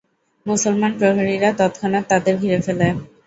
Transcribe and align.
মুসলমান 0.45 0.91
প্রহরীরা 0.99 1.49
তৎক্ষণাৎ 1.59 2.03
তাদের 2.11 2.35
ঘিরে 2.37 2.59
ফেলে। 2.61 2.87